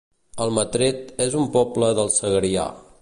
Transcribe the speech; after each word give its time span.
Almatret 0.45 1.13
es 1.27 1.37
un 1.41 1.45
poble 1.57 1.91
del 2.01 2.11
Segrià 2.17 2.65